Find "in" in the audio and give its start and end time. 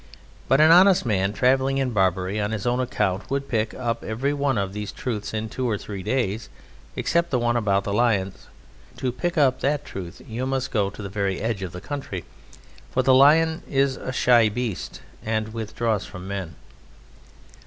1.77-1.91, 5.31-5.47